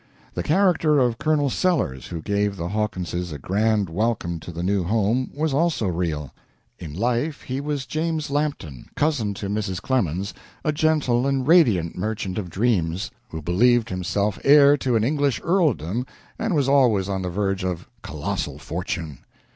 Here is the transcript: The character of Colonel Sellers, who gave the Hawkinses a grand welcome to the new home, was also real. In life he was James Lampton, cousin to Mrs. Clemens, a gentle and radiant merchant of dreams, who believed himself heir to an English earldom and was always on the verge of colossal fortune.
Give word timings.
The 0.33 0.41
character 0.41 0.97
of 0.97 1.19
Colonel 1.19 1.51
Sellers, 1.51 2.07
who 2.07 2.23
gave 2.23 2.57
the 2.57 2.69
Hawkinses 2.69 3.31
a 3.31 3.37
grand 3.37 3.87
welcome 3.87 4.39
to 4.39 4.51
the 4.51 4.63
new 4.63 4.83
home, 4.83 5.29
was 5.31 5.53
also 5.53 5.85
real. 5.89 6.33
In 6.79 6.91
life 6.95 7.43
he 7.43 7.61
was 7.61 7.85
James 7.85 8.31
Lampton, 8.31 8.89
cousin 8.95 9.35
to 9.35 9.47
Mrs. 9.47 9.79
Clemens, 9.79 10.33
a 10.63 10.71
gentle 10.71 11.27
and 11.27 11.47
radiant 11.47 11.95
merchant 11.95 12.39
of 12.39 12.49
dreams, 12.49 13.11
who 13.29 13.43
believed 13.43 13.89
himself 13.89 14.39
heir 14.43 14.75
to 14.77 14.95
an 14.95 15.03
English 15.03 15.39
earldom 15.43 16.07
and 16.39 16.55
was 16.55 16.67
always 16.67 17.07
on 17.07 17.21
the 17.21 17.29
verge 17.29 17.63
of 17.63 17.87
colossal 18.01 18.57
fortune. 18.57 19.19